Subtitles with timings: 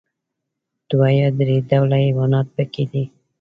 [0.89, 3.03] دوه یا درې ډوله حيوانات پکې دي.